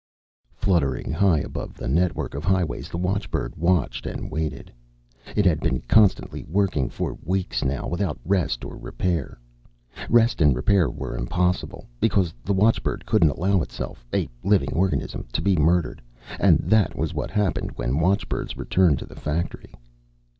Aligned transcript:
Fluttering 0.55 1.11
high 1.11 1.41
above 1.41 1.75
the 1.75 1.87
network 1.87 2.33
of 2.33 2.43
highways, 2.43 2.89
the 2.89 2.97
watchbird 2.97 3.55
watched 3.55 4.07
and 4.07 4.31
waited. 4.31 4.73
It 5.35 5.45
had 5.45 5.59
been 5.59 5.79
constantly 5.81 6.43
working 6.45 6.89
for 6.89 7.19
weeks 7.21 7.63
now, 7.63 7.87
without 7.87 8.17
rest 8.25 8.65
or 8.65 8.77
repair. 8.77 9.39
Rest 10.09 10.41
and 10.41 10.55
repair 10.55 10.89
were 10.89 11.15
impossible, 11.15 11.85
because 11.99 12.33
the 12.43 12.51
watchbird 12.53 13.05
couldn't 13.05 13.29
allow 13.29 13.61
itself 13.61 14.03
a 14.11 14.27
living 14.43 14.73
organism 14.73 15.27
to 15.33 15.39
be 15.43 15.55
murdered. 15.55 16.01
And 16.39 16.57
that 16.61 16.95
was 16.95 17.13
what 17.13 17.29
happened 17.29 17.73
when 17.73 17.99
watchbirds 17.99 18.57
returned 18.57 18.97
to 18.97 19.05
the 19.05 19.15
factory. 19.15 19.71